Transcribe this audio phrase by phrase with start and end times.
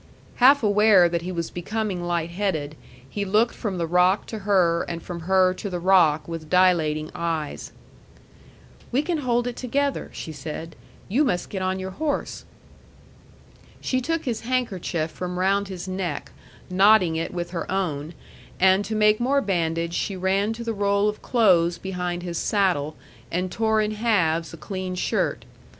[0.37, 2.75] Half aware that he was becoming light headed,
[3.07, 7.11] he looked from the rock to her and from her to the rock with dilating
[7.13, 7.71] eyes.
[8.91, 10.75] "We can hold it together," she said.
[11.07, 12.45] "You must get on your horse."
[13.79, 16.31] She took his handkerchief from round his neck,
[16.67, 18.15] knotting it with her own,
[18.59, 22.95] and to make more bandage she ran to the roll of clothes behind his saddle
[23.31, 25.45] and tore in halves a clean shirt.